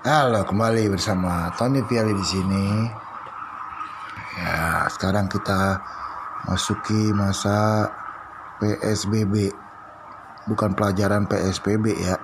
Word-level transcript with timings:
Halo, 0.00 0.48
kembali 0.48 0.96
bersama 0.96 1.52
Tony 1.60 1.84
Piali 1.84 2.16
di 2.16 2.24
sini. 2.24 2.88
Ya, 4.40 4.88
sekarang 4.88 5.28
kita 5.28 5.76
masuki 6.48 7.12
masa 7.12 7.84
PSBB. 8.56 9.52
Bukan 10.48 10.72
pelajaran 10.72 11.28
PSBB 11.28 12.00
ya. 12.00 12.16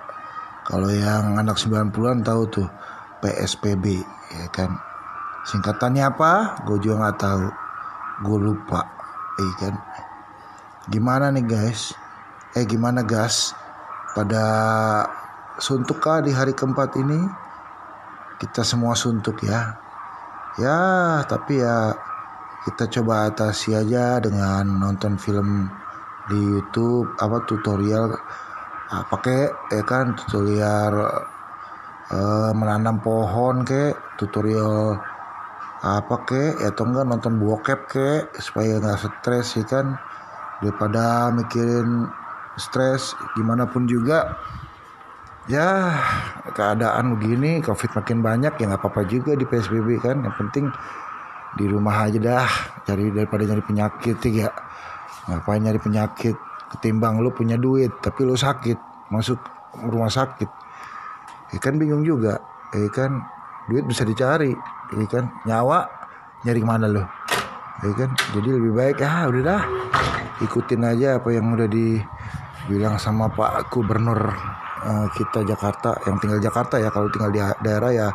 Kalau 0.65 0.89
yang 0.89 1.37
anak 1.37 1.61
90-an 1.61 2.25
tahu 2.25 2.49
tuh 2.49 2.65
PSBB 3.21 4.01
ya 4.33 4.49
kan. 4.49 4.73
Singkatannya 5.45 6.01
apa? 6.01 6.65
Gue 6.65 6.81
juga 6.81 7.05
nggak 7.05 7.19
tahu. 7.21 7.45
Gue 8.25 8.39
lupa. 8.41 8.89
Iya 9.37 9.53
kan. 9.61 9.75
Gimana 10.89 11.29
nih 11.29 11.45
guys? 11.45 11.93
Eh 12.57 12.65
gimana 12.65 13.05
gas? 13.05 13.53
Pada 14.17 14.45
suntuk 15.61 16.01
kah 16.01 16.25
di 16.25 16.33
hari 16.33 16.57
keempat 16.57 16.97
ini? 16.97 17.45
Kita 18.37 18.61
semua 18.61 18.93
suntuk 18.93 19.41
ya. 19.41 19.77
Ya, 20.57 20.79
tapi 21.25 21.61
ya 21.61 21.93
kita 22.65 22.89
coba 22.99 23.29
atasi 23.29 23.77
aja 23.77 24.17
dengan 24.19 24.67
nonton 24.81 25.15
film 25.15 25.69
di 26.27 26.35
YouTube 26.35 27.15
apa 27.23 27.47
tutorial 27.47 28.11
ah, 28.91 29.03
pakai 29.07 29.47
ya 29.71 29.83
kan 29.87 30.11
tutorial 30.19 30.93
eh, 32.11 32.51
menanam 32.51 32.99
pohon 32.99 33.63
ke 33.63 33.95
tutorial 34.19 34.99
apa 35.77 36.15
ke 36.25 36.57
ya 36.59 36.73
atau 36.73 36.89
enggak 36.89 37.05
nonton 37.05 37.37
bokep 37.37 37.79
ke 37.87 38.09
supaya 38.41 38.81
nggak 38.81 38.97
stres 38.97 39.55
ya 39.55 39.63
kan 39.63 39.95
daripada 40.59 41.29
mikirin 41.31 42.09
stres 42.57 43.13
gimana 43.37 43.69
pun 43.69 43.85
juga 43.85 44.35
ya 45.47 45.95
keadaan 46.51 47.15
begini 47.15 47.63
covid 47.63 47.95
makin 47.95 48.19
banyak 48.19 48.53
ya 48.59 48.63
nggak 48.67 48.83
apa-apa 48.83 49.07
juga 49.07 49.33
di 49.33 49.47
psbb 49.47 49.87
kan. 50.03 50.19
Yang 50.23 50.35
penting 50.43 50.65
di 51.57 51.65
rumah 51.65 52.05
aja 52.05 52.19
dah 52.19 52.49
cari 52.83 53.09
daripada 53.09 53.47
nyari 53.47 53.63
penyakit 53.63 54.19
ya. 54.27 54.51
Ngapain 55.27 55.63
nyari 55.63 55.79
penyakit? 55.79 56.35
Ketimbang 56.67 57.23
lu 57.23 57.31
punya 57.31 57.55
duit 57.55 57.95
tapi 58.03 58.27
lu 58.27 58.35
sakit 58.35 59.09
masuk 59.09 59.39
rumah 59.87 60.11
sakit. 60.11 60.51
Ya 61.55 61.59
kan 61.63 61.79
bingung 61.79 62.03
juga 62.03 62.43
ya 62.75 62.91
kan? 62.91 63.23
Duit 63.71 63.87
bisa 63.87 64.03
dicari 64.03 64.51
ya 64.91 65.07
kan? 65.07 65.31
Nyawa 65.47 65.87
nyari 66.43 66.59
ke 66.61 66.67
mana 66.67 66.87
lo 66.91 67.03
ya 67.77 67.93
jadi 68.33 68.49
lebih 68.57 68.73
baik 68.73 68.99
ah 69.05 69.29
udah 69.31 69.41
dah. 69.41 69.63
Ikutin 70.37 70.85
aja 70.85 71.17
apa 71.17 71.33
yang 71.33 71.49
udah 71.49 71.65
dibilang 71.65 73.01
sama 73.01 73.25
Pak 73.25 73.73
Gubernur 73.73 74.57
uh, 74.83 75.07
kita 75.15 75.45
Jakarta 75.47 75.97
yang 76.05 76.17
tinggal 76.21 76.41
Jakarta 76.41 76.77
ya. 76.77 76.89
Kalau 76.93 77.09
tinggal 77.09 77.31
di 77.33 77.41
daerah 77.63 77.91
ya 77.93 78.09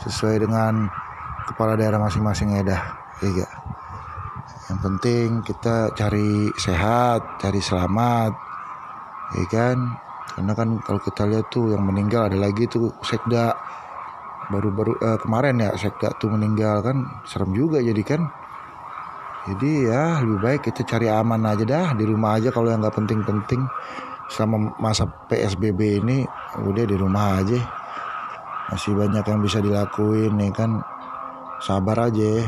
sesuai 0.00 0.46
dengan 0.46 0.88
kepala 1.48 1.76
daerah 1.76 2.00
masing-masing 2.00 2.56
ya 2.56 2.62
dah. 2.64 2.82
Ya 3.20 3.48
yang 4.70 4.78
penting 4.86 5.42
kita 5.42 5.90
cari 5.98 6.46
sehat 6.54 7.42
cari 7.42 7.58
selamat 7.58 8.32
ya 9.34 9.44
kan? 9.50 9.78
Karena 10.30 10.52
kan 10.54 10.78
kalau 10.86 11.02
kita 11.02 11.26
lihat 11.26 11.50
tuh 11.50 11.74
yang 11.74 11.82
meninggal 11.82 12.30
ada 12.30 12.38
lagi 12.38 12.70
tuh 12.70 12.94
sekda. 13.02 13.50
Baru-baru 14.50 14.98
uh, 14.98 15.18
kemarin 15.18 15.62
ya 15.62 15.70
sekda 15.78 16.14
tuh 16.18 16.30
meninggal 16.30 16.82
kan 16.86 17.02
serem 17.26 17.50
juga 17.50 17.82
jadi 17.82 18.02
kan? 18.06 18.30
Jadi 19.50 19.90
ya 19.90 20.22
lebih 20.22 20.38
baik 20.38 20.60
kita 20.70 20.86
cari 20.86 21.10
aman 21.10 21.42
aja 21.50 21.64
dah 21.66 21.86
di 21.98 22.06
rumah 22.06 22.38
aja 22.38 22.54
kalau 22.54 22.70
yang 22.70 22.78
nggak 22.78 22.94
penting-penting 22.94 23.66
selama 24.30 24.78
masa 24.78 25.10
PSBB 25.26 26.00
ini 26.00 26.22
udah 26.62 26.84
di 26.86 26.96
rumah 26.96 27.42
aja. 27.42 27.58
Masih 28.70 28.94
banyak 28.94 29.26
yang 29.26 29.40
bisa 29.42 29.58
dilakuin 29.58 30.38
nih 30.38 30.54
kan? 30.54 30.78
Sabar 31.58 32.08
aja 32.08 32.46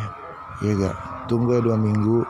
ya 0.62 0.72
gak 0.78 1.26
tunggu 1.26 1.58
ya 1.58 1.60
dua 1.60 1.74
minggu. 1.74 2.22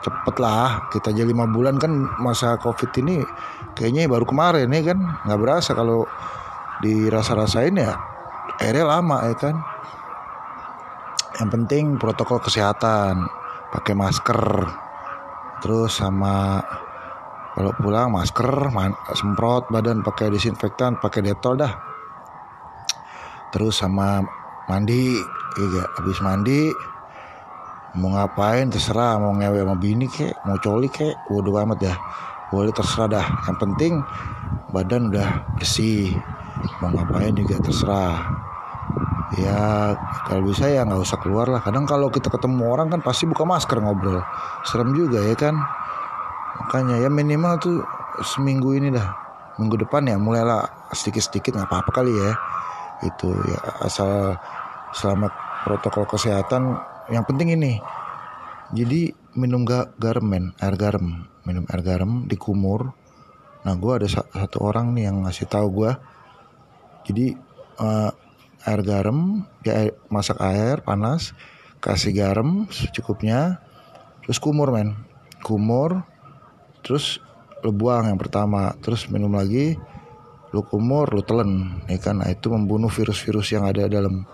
Cepet 0.00 0.36
lah 0.40 0.92
kita 0.92 1.16
aja 1.16 1.24
lima 1.24 1.48
bulan. 1.48 1.80
Kan 1.80 2.04
masa 2.20 2.60
covid 2.60 2.92
ini 3.00 3.24
kayaknya 3.72 4.04
baru 4.12 4.28
kemarin 4.28 4.68
ya 4.68 4.92
kan? 4.92 4.98
Nggak 5.24 5.40
berasa 5.40 5.72
kalau 5.72 6.04
dirasa-rasain 6.84 7.76
ya 7.76 7.96
akhirnya 8.60 8.84
lama 8.84 9.24
ya 9.24 9.36
kan? 9.40 9.56
Yang 11.40 11.48
penting 11.56 11.84
protokol 11.96 12.44
kesehatan 12.44 13.24
pakai 13.72 13.96
masker 13.96 14.40
terus 15.64 16.00
sama 16.00 16.60
kalau 17.56 17.72
pulang 17.74 18.14
masker 18.14 18.70
man, 18.70 18.94
semprot 19.14 19.68
badan 19.68 20.06
pakai 20.06 20.30
disinfektan 20.30 20.98
pakai 21.02 21.20
detol 21.26 21.58
dah. 21.58 21.72
Terus 23.50 23.82
sama 23.82 24.22
mandi 24.70 25.18
iya 25.58 25.84
habis 25.98 26.22
mandi 26.22 26.70
mau 27.98 28.14
ngapain 28.14 28.70
terserah 28.70 29.18
mau 29.18 29.34
ngewe 29.34 29.66
sama 29.66 29.74
bini 29.74 30.06
kek 30.06 30.46
mau 30.46 30.54
coli 30.62 30.86
kek 30.86 31.26
waduh 31.26 31.66
amat 31.66 31.78
dah 31.82 31.98
boleh 32.50 32.74
terserah 32.74 33.08
dah. 33.08 33.26
Yang 33.46 33.56
penting 33.62 33.92
badan 34.74 35.14
udah 35.14 35.54
bersih. 35.54 36.12
Mau 36.82 36.90
ngapain 36.92 37.32
juga 37.32 37.56
terserah. 37.62 38.18
Ya 39.38 39.94
kalau 40.26 40.50
bisa 40.50 40.66
ya 40.66 40.82
nggak 40.82 41.00
usah 41.00 41.18
keluar 41.22 41.46
lah. 41.46 41.62
Kadang 41.62 41.86
kalau 41.86 42.10
kita 42.10 42.26
ketemu 42.26 42.66
orang 42.66 42.90
kan 42.90 43.00
pasti 43.00 43.30
buka 43.30 43.46
masker 43.46 43.78
ngobrol. 43.78 44.18
Serem 44.66 44.90
juga 44.92 45.22
ya 45.22 45.38
kan 45.38 45.54
makanya 46.58 46.98
ya 46.98 47.08
minimal 47.12 47.54
tuh 47.60 47.76
seminggu 48.24 48.74
ini 48.74 48.90
dah. 48.90 49.12
Minggu 49.60 49.76
depan 49.76 50.08
ya 50.08 50.16
mulailah 50.16 50.90
sedikit-sedikit 50.96 51.54
nggak 51.54 51.68
apa-apa 51.68 51.90
kali 52.02 52.12
ya. 52.12 52.32
Itu 53.04 53.30
ya 53.30 53.60
asal 53.84 54.34
selamat 54.96 55.32
protokol 55.68 56.08
kesehatan. 56.08 56.80
Yang 57.12 57.24
penting 57.30 57.48
ini 57.54 57.72
jadi 58.74 59.14
minum 59.36 59.62
ga 59.62 59.92
garam 60.00 60.26
men. 60.26 60.44
Air 60.58 60.74
garam. 60.74 61.28
Minum 61.44 61.64
air 61.70 61.82
garam 61.84 62.24
dikumur 62.26 62.96
nah 63.60 63.76
gue 63.76 63.92
ada 63.92 64.08
satu 64.08 64.64
orang 64.64 64.96
nih 64.96 65.12
yang 65.12 65.20
ngasih 65.20 65.44
tahu 65.44 65.84
gue 65.84 65.92
jadi 67.04 67.36
uh, 67.76 68.08
air 68.64 68.80
garam 68.80 69.44
ya 69.64 69.84
air, 69.84 69.92
masak 70.08 70.40
air 70.40 70.80
panas 70.80 71.36
kasih 71.80 72.12
garam 72.12 72.68
secukupnya 72.68 73.60
terus 74.20 74.36
kumur 74.36 74.68
men. 74.68 74.94
Kumur 75.40 76.04
terus 76.80 77.22
lu 77.60 77.76
buang 77.76 78.08
yang 78.08 78.16
pertama 78.16 78.72
terus 78.80 79.04
minum 79.12 79.32
lagi 79.36 79.76
lu 80.50 80.66
kumur 80.66 81.10
lu 81.14 81.22
telan. 81.22 81.82
Ya 81.86 81.98
kan 82.02 82.22
nah, 82.22 82.28
itu 82.30 82.50
membunuh 82.50 82.90
virus-virus 82.90 83.54
yang 83.54 83.66
ada 83.66 83.86
dalam 83.86 84.26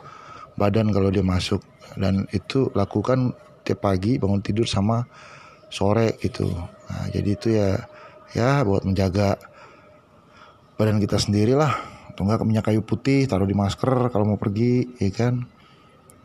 badan 0.56 0.88
kalau 0.92 1.12
dia 1.12 1.24
masuk. 1.24 1.60
Dan 1.96 2.24
itu 2.32 2.72
lakukan 2.72 3.36
tiap 3.64 3.84
pagi 3.84 4.16
bangun 4.16 4.40
tidur 4.40 4.64
sama 4.68 5.04
sore 5.68 6.16
gitu. 6.20 6.48
Nah 6.88 7.04
jadi 7.12 7.28
itu 7.28 7.48
ya 7.52 7.70
ya 8.32 8.64
buat 8.64 8.84
menjaga 8.84 9.36
badan 10.76 11.00
kita 11.00 11.16
sendiri 11.16 11.56
lah 11.56 11.72
atau 12.12 12.24
enggak 12.24 12.44
minyak 12.48 12.64
kayu 12.68 12.80
putih 12.84 13.28
taruh 13.28 13.48
di 13.48 13.56
masker 13.56 14.08
kalau 14.12 14.24
mau 14.24 14.40
pergi 14.40 14.96
ya 15.00 15.08
kan 15.12 15.44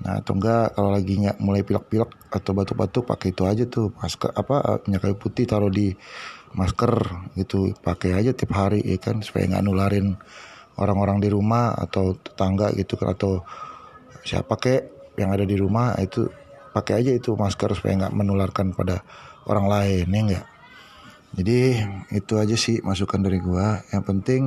nah 0.01 0.17
atau 0.21 0.33
enggak 0.37 0.73
kalau 0.73 0.89
lagi 0.89 1.13
nggak 1.21 1.37
mulai 1.37 1.61
pilek-pilek 1.61 2.11
atau 2.33 2.51
batuk-batuk 2.57 3.03
pakai 3.05 3.33
itu 3.33 3.43
aja 3.45 3.63
tuh 3.69 3.93
masker 4.01 4.33
apa 4.33 4.81
minyak 4.85 5.01
kayu 5.05 5.15
putih 5.17 5.45
taruh 5.45 5.69
di 5.69 5.93
masker 6.57 6.93
gitu 7.37 7.71
pakai 7.79 8.17
aja 8.17 8.33
tiap 8.33 8.51
hari 8.57 8.81
ya 8.81 8.97
kan 8.97 9.21
supaya 9.21 9.45
nggak 9.45 9.63
nularin 9.63 10.17
orang-orang 10.81 11.21
di 11.21 11.29
rumah 11.29 11.77
atau 11.77 12.17
tetangga 12.17 12.73
gitu 12.73 12.97
kan 12.97 13.13
atau 13.13 13.45
siapa 14.25 14.57
kek 14.57 15.13
yang 15.21 15.29
ada 15.29 15.45
di 15.45 15.53
rumah 15.53 15.93
itu 16.01 16.25
pakai 16.73 17.05
aja 17.05 17.11
itu 17.13 17.37
masker 17.37 17.77
supaya 17.77 18.07
nggak 18.07 18.15
menularkan 18.15 18.73
pada 18.73 19.05
orang 19.45 19.69
lain 19.69 20.07
ya 20.09 20.21
enggak 20.25 20.45
jadi 21.31 21.87
itu 22.11 22.33
aja 22.35 22.55
sih 22.59 22.83
masukan 22.83 23.23
dari 23.23 23.39
gua. 23.39 23.79
Yang 23.95 24.03
penting 24.03 24.43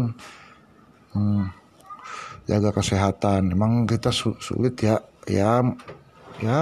hmm, 1.17 1.45
jaga 2.45 2.71
kesehatan. 2.77 3.57
Emang 3.57 3.89
kita 3.89 4.13
sulit 4.13 4.77
ya 4.85 5.01
ya 5.25 5.65
ya 6.43 6.61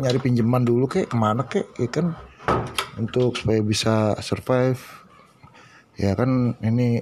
nyari 0.00 0.18
pinjaman 0.18 0.64
dulu 0.64 0.88
kek 0.90 1.12
ke 1.12 1.16
mana 1.16 1.46
kek 1.46 1.70
ya 1.78 1.88
kan? 1.90 2.16
Untuk 2.98 3.38
supaya 3.38 3.60
bisa 3.62 4.18
survive. 4.20 4.80
Ya 6.00 6.16
kan 6.16 6.56
ini 6.64 7.00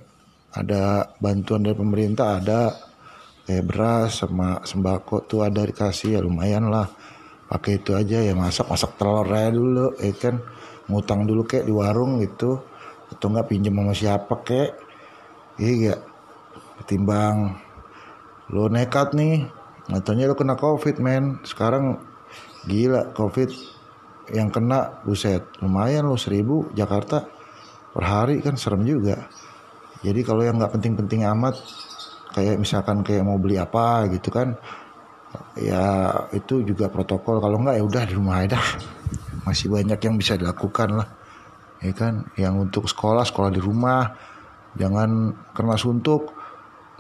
ada 0.52 1.14
bantuan 1.22 1.62
dari 1.62 1.76
pemerintah 1.78 2.42
ada 2.42 2.74
kayak 3.46 3.64
beras 3.64 4.20
sama 4.20 4.60
sembako 4.66 5.24
tuh 5.24 5.46
ada 5.46 5.64
dikasih 5.64 6.18
ya 6.18 6.20
lumayan 6.20 6.68
lah. 6.68 6.90
Pakai 7.48 7.80
itu 7.80 7.96
aja 7.96 8.20
ya 8.20 8.36
masak 8.36 8.68
masak 8.68 9.00
telur 9.00 9.24
aja 9.24 9.48
dulu 9.54 9.96
ya 10.02 10.12
kan? 10.12 10.36
Ngutang 10.88 11.24
dulu 11.24 11.48
kek 11.48 11.64
di 11.64 11.72
warung 11.72 12.20
gitu. 12.20 12.60
Atau 13.08 13.32
enggak 13.32 13.48
pinjam 13.48 13.72
sama 13.78 13.94
siapa 13.96 14.34
kek? 14.44 14.70
Iya. 15.56 15.96
Ketimbang 16.82 17.58
lo 18.48 18.68
nekat 18.68 19.12
nih 19.12 19.57
Nyatanya 19.88 20.30
lo 20.30 20.34
kena 20.36 20.54
covid 20.54 21.00
men. 21.00 21.40
Sekarang 21.44 22.00
gila 22.68 23.12
covid. 23.16 23.50
Yang 24.28 24.60
kena 24.60 25.00
buset 25.08 25.40
Lumayan 25.64 26.04
lo 26.04 26.20
seribu. 26.20 26.68
Jakarta 26.76 27.38
Per 27.98 28.04
hari 28.04 28.44
kan 28.44 28.54
serem 28.54 28.84
juga. 28.84 29.26
Jadi 30.04 30.22
kalau 30.22 30.46
yang 30.46 30.60
nggak 30.60 30.78
penting-penting 30.78 31.26
amat 31.34 31.58
kayak 32.30 32.60
misalkan 32.60 33.02
kayak 33.02 33.26
mau 33.26 33.40
beli 33.40 33.58
apa 33.58 34.06
gitu 34.12 34.30
kan 34.30 34.54
ya 35.58 36.14
itu 36.30 36.62
juga 36.62 36.86
protokol. 36.92 37.42
Kalau 37.42 37.58
enggak 37.58 37.80
ya 37.80 37.82
udah 37.82 38.02
di 38.06 38.14
rumah 38.14 38.44
aja 38.46 38.60
masih 39.42 39.72
banyak 39.72 39.98
yang 39.98 40.14
bisa 40.14 40.38
dilakukan 40.38 40.94
lah. 40.94 41.08
Ya 41.82 41.90
kan? 41.90 42.30
Yang 42.38 42.54
untuk 42.70 42.84
sekolah 42.86 43.26
sekolah 43.26 43.50
di 43.50 43.58
rumah. 43.58 44.14
Jangan 44.78 45.34
kena 45.56 45.74
suntuk 45.74 46.37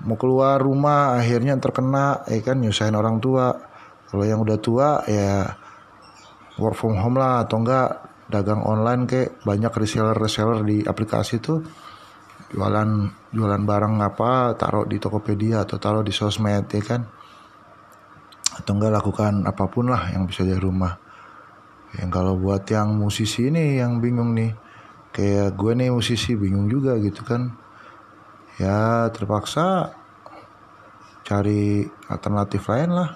mau 0.06 0.14
keluar 0.14 0.62
rumah 0.62 1.18
akhirnya 1.18 1.58
terkena 1.58 2.22
ya 2.30 2.38
kan 2.44 2.62
nyusahin 2.62 2.94
orang 2.94 3.18
tua. 3.18 3.50
Kalau 4.08 4.24
yang 4.24 4.40
udah 4.40 4.58
tua 4.62 5.04
ya 5.04 5.44
work 6.56 6.78
from 6.78 6.96
home 6.96 7.18
lah 7.18 7.44
atau 7.44 7.60
enggak 7.60 7.88
dagang 8.28 8.62
online 8.62 9.08
kayak 9.08 9.40
banyak 9.42 9.72
reseller 9.72 10.16
reseller 10.16 10.60
di 10.64 10.84
aplikasi 10.84 11.40
tuh 11.40 11.64
jualan 12.48 12.88
jualan 13.32 13.62
barang 13.64 13.94
apa 14.00 14.56
taruh 14.56 14.84
di 14.88 14.96
Tokopedia 14.96 15.64
atau 15.64 15.76
taruh 15.76 16.04
di 16.06 16.14
sosmed 16.14 16.70
ya 16.70 16.82
kan. 16.84 17.02
Atau 18.58 18.74
enggak 18.78 19.02
lakukan 19.02 19.44
apa 19.44 19.64
pun 19.66 19.90
lah 19.92 20.14
yang 20.14 20.24
bisa 20.24 20.46
dari 20.46 20.58
rumah. 20.58 20.94
Yang 21.96 22.10
kalau 22.12 22.34
buat 22.36 22.68
yang 22.68 22.96
musisi 22.96 23.48
ini 23.48 23.80
yang 23.80 24.00
bingung 24.00 24.36
nih 24.36 24.52
kayak 25.08 25.56
gue 25.56 25.72
nih 25.72 25.88
musisi 25.88 26.36
bingung 26.36 26.68
juga 26.68 26.94
gitu 27.00 27.24
kan 27.24 27.48
ya 28.58 29.06
terpaksa 29.14 29.94
cari 31.22 31.86
alternatif 32.10 32.66
lain 32.66 32.90
lah. 32.92 33.10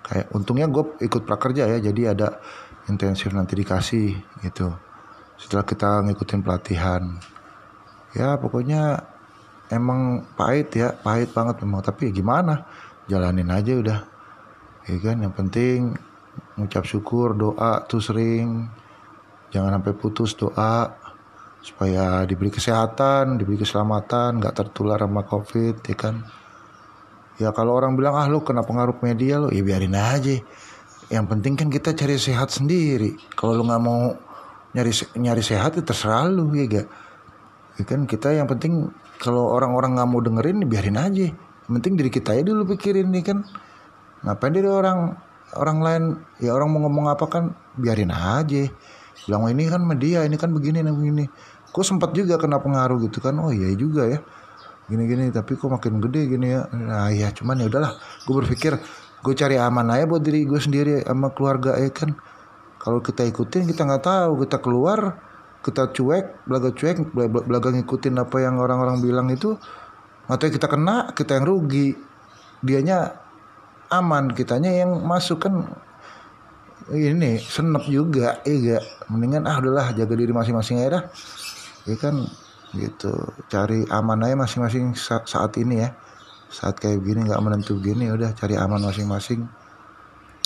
Kayak 0.00 0.26
untungnya 0.34 0.66
gue 0.66 0.98
ikut 1.04 1.22
prakerja 1.22 1.70
ya 1.70 1.78
jadi 1.78 2.16
ada 2.16 2.42
intensif 2.90 3.30
nanti 3.30 3.54
dikasih 3.54 4.18
gitu. 4.42 4.74
Setelah 5.38 5.64
kita 5.64 6.02
ngikutin 6.04 6.40
pelatihan. 6.42 7.02
Ya 8.16 8.34
pokoknya 8.34 9.06
emang 9.70 10.26
pahit 10.34 10.74
ya 10.74 10.96
pahit 10.98 11.30
banget 11.30 11.62
memang. 11.62 11.80
Tapi 11.80 12.10
ya 12.10 12.12
gimana 12.12 12.66
jalanin 13.06 13.48
aja 13.48 13.72
udah. 13.78 14.00
Ya 14.90 14.96
kan 14.98 15.22
yang 15.22 15.32
penting 15.36 15.94
ngucap 16.58 16.82
syukur 16.88 17.38
doa 17.38 17.86
tuh 17.86 18.02
sering. 18.02 18.66
Jangan 19.54 19.78
sampai 19.78 19.94
putus 19.94 20.34
doa 20.34 20.99
supaya 21.60 22.24
diberi 22.24 22.48
kesehatan 22.48 23.36
diberi 23.36 23.60
keselamatan 23.60 24.40
nggak 24.40 24.54
tertular 24.56 25.00
sama 25.00 25.22
covid 25.28 25.76
ya 25.84 25.96
kan? 25.96 26.24
Ya 27.40 27.48
kalau 27.56 27.76
orang 27.76 27.96
bilang 27.96 28.16
ah 28.16 28.28
lu 28.28 28.44
kena 28.44 28.64
pengaruh 28.64 29.00
media 29.00 29.40
lo 29.40 29.48
ya 29.48 29.64
biarin 29.64 29.96
aja. 29.96 30.40
Yang 31.08 31.26
penting 31.26 31.54
kan 31.56 31.68
kita 31.72 31.96
cari 31.96 32.16
sehat 32.20 32.52
sendiri. 32.52 33.16
Kalau 33.32 33.56
lu 33.56 33.64
nggak 33.64 33.82
mau 33.82 34.12
nyari 34.76 34.92
nyari 35.16 35.42
sehat 35.44 35.76
ya 35.76 35.82
terserah 35.82 36.30
lu 36.30 36.52
ya 36.54 36.68
gak 36.68 36.86
ya 37.80 37.82
kan 37.82 38.06
kita 38.06 38.36
yang 38.36 38.46
penting 38.46 38.92
kalau 39.18 39.50
orang-orang 39.50 39.96
nggak 39.96 40.08
mau 40.08 40.20
dengerin 40.20 40.64
biarin 40.68 40.96
aja. 41.00 41.28
Yang 41.68 41.72
penting 41.80 41.92
diri 41.96 42.10
kita 42.12 42.36
aja 42.36 42.42
dulu 42.44 42.76
pikirin 42.76 43.08
nih 43.08 43.24
kan? 43.24 43.38
Ngapain 44.24 44.52
dari 44.52 44.68
orang 44.68 45.16
orang 45.56 45.78
lain 45.80 46.02
ya 46.38 46.52
orang 46.54 46.68
mau 46.70 46.84
ngomong 46.86 47.06
apa 47.10 47.24
kan 47.26 47.44
biarin 47.74 48.12
aja 48.12 48.68
bilang 49.26 49.46
oh, 49.46 49.50
ini 49.50 49.68
kan 49.68 49.82
media 49.84 50.24
ini 50.24 50.36
kan 50.40 50.50
begini 50.52 50.80
nih 50.84 50.94
begini. 50.94 51.24
Kok 51.70 51.84
sempat 51.86 52.10
juga 52.16 52.34
kena 52.40 52.58
pengaruh 52.58 52.98
gitu 53.06 53.22
kan? 53.22 53.36
Oh 53.38 53.52
iya 53.54 53.70
juga 53.76 54.08
ya. 54.08 54.18
Gini-gini 54.90 55.30
tapi 55.30 55.54
kok 55.54 55.70
makin 55.70 56.02
gede 56.02 56.26
gini 56.26 56.46
ya? 56.50 56.66
Nah 56.74 57.12
ya 57.14 57.30
cuman 57.30 57.62
ya 57.62 57.66
udahlah. 57.70 57.92
Gue 58.26 58.34
berpikir 58.42 58.74
gue 59.20 59.34
cari 59.36 59.60
aman 59.60 59.86
aja 59.92 60.04
buat 60.08 60.22
diri 60.24 60.42
gue 60.48 60.58
sendiri 60.58 61.04
sama 61.06 61.30
keluarga 61.30 61.78
ya 61.78 61.90
kan. 61.94 62.16
Kalau 62.80 62.98
kita 63.04 63.22
ikutin 63.28 63.70
kita 63.70 63.86
nggak 63.86 64.02
tahu. 64.02 64.42
Kita 64.46 64.56
keluar 64.58 65.20
kita 65.60 65.92
cuek 65.92 66.48
belaga 66.48 66.72
cuek 66.72 66.96
belaga 67.44 67.68
ngikutin 67.70 68.16
apa 68.16 68.36
yang 68.40 68.56
orang-orang 68.56 69.04
bilang 69.04 69.28
itu 69.28 69.60
atau 70.26 70.46
kita 70.48 70.66
kena 70.66 71.12
kita 71.14 71.38
yang 71.38 71.46
rugi. 71.46 71.94
Dianya 72.60 73.16
aman 73.90 74.30
kitanya 74.30 74.70
yang 74.70 75.02
masuk 75.02 75.42
kan 75.42 75.66
ini 76.90 77.38
senep 77.38 77.86
juga 77.86 78.42
iya 78.46 78.82
mendingan 79.06 79.46
ah 79.46 79.58
udahlah 79.62 79.94
jaga 79.94 80.14
diri 80.18 80.34
masing-masing 80.34 80.82
aja 80.82 80.90
dah 80.98 81.04
ya 81.86 81.96
kan 81.96 82.26
gitu 82.74 83.14
cari 83.50 83.86
aman 83.90 84.26
aja 84.26 84.36
masing-masing 84.38 84.94
saat 84.98 85.52
ini 85.58 85.86
ya 85.86 85.94
saat 86.50 86.78
kayak 86.82 87.02
gini 87.02 87.30
nggak 87.30 87.42
menentu 87.42 87.78
gini 87.78 88.10
ya 88.10 88.18
udah 88.18 88.30
cari 88.34 88.58
aman 88.58 88.82
masing-masing 88.82 89.46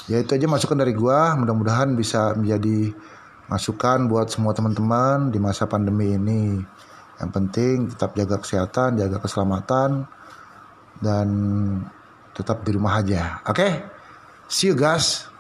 ya 0.09 0.21
itu 0.21 0.37
aja 0.37 0.45
masukan 0.45 0.77
dari 0.77 0.93
gua 0.93 1.33
mudah-mudahan 1.37 1.97
bisa 1.97 2.37
menjadi 2.37 2.93
masukan 3.49 4.09
buat 4.09 4.33
semua 4.33 4.57
teman-teman 4.57 5.29
di 5.29 5.39
masa 5.41 5.69
pandemi 5.69 6.17
ini. 6.17 6.61
Yang 7.21 7.31
penting 7.31 7.77
tetap 7.95 8.17
jaga 8.19 8.37
kesehatan, 8.41 8.99
jaga 8.99 9.23
keselamatan, 9.23 10.09
dan 10.99 11.29
tetap 12.35 12.67
di 12.67 12.71
rumah 12.75 12.99
aja. 12.99 13.45
Oke, 13.47 13.55
okay? 13.55 13.73
see 14.51 14.73
you 14.73 14.77
guys. 14.77 15.34